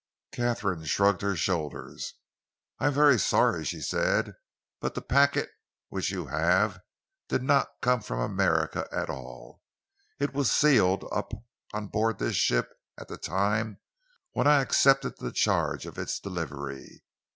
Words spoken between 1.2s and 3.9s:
her shoulders. "I am very sorry," she